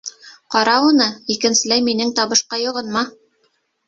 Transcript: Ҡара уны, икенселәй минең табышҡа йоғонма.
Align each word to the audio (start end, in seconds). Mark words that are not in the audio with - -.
Ҡара 0.53 0.77
уны, 0.85 1.05
икенселәй 1.35 1.83
минең 1.89 2.13
табышҡа 2.21 2.59
йоғонма. 2.63 3.05